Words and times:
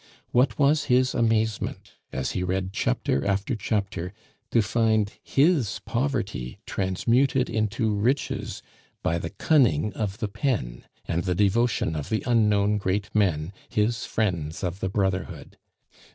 What 0.31 0.57
was 0.57 0.85
his 0.85 1.13
amazement, 1.13 1.91
as 2.11 2.31
he 2.31 2.41
read 2.41 2.73
chapter 2.73 3.23
after 3.23 3.55
chapter, 3.55 4.13
to 4.49 4.63
find 4.63 5.11
his 5.21 5.79
poverty 5.85 6.57
transmuted 6.65 7.51
into 7.51 7.93
riches 7.93 8.63
by 9.03 9.19
the 9.19 9.29
cunning 9.29 9.93
of 9.93 10.17
the 10.17 10.27
pen, 10.27 10.85
and 11.07 11.25
the 11.25 11.35
devotion 11.35 11.95
of 11.95 12.09
the 12.09 12.23
unknown 12.25 12.79
great 12.79 13.13
men, 13.13 13.53
his 13.69 14.03
friends 14.07 14.63
of 14.63 14.79
the 14.79 14.89
brotherhood. 14.89 15.59